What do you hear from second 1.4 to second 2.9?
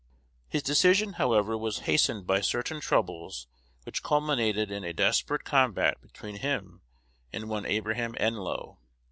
was hastened by certain